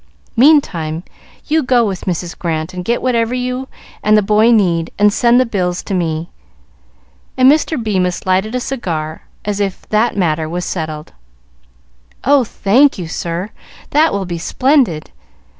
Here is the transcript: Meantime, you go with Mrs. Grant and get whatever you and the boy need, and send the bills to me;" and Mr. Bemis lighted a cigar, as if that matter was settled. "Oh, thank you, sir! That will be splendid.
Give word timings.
Meantime, 0.35 1.03
you 1.45 1.61
go 1.61 1.85
with 1.85 2.05
Mrs. 2.05 2.35
Grant 2.35 2.73
and 2.73 2.83
get 2.83 3.03
whatever 3.03 3.35
you 3.35 3.67
and 4.01 4.17
the 4.17 4.23
boy 4.23 4.49
need, 4.49 4.89
and 4.97 5.13
send 5.13 5.39
the 5.39 5.45
bills 5.45 5.83
to 5.83 5.93
me;" 5.93 6.31
and 7.37 7.51
Mr. 7.51 7.77
Bemis 7.77 8.25
lighted 8.25 8.55
a 8.55 8.59
cigar, 8.59 9.27
as 9.45 9.59
if 9.59 9.87
that 9.89 10.17
matter 10.17 10.49
was 10.49 10.65
settled. 10.65 11.13
"Oh, 12.23 12.43
thank 12.43 12.97
you, 12.97 13.07
sir! 13.07 13.51
That 13.91 14.11
will 14.11 14.25
be 14.25 14.39
splendid. 14.39 15.11